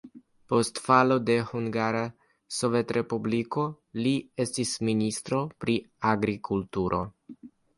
Post 0.51 0.79
falo 0.85 1.17
de 1.25 1.35
Hungara 1.49 2.01
Sovetrespubliko 2.59 3.67
li 4.07 4.15
estis 4.47 4.73
ministro 4.91 5.43
pri 5.65 5.77
agrikulturo. 6.15 7.05